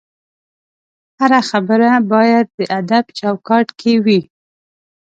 [1.19, 4.21] هره خبره باید د ادب چوکاټ کې وي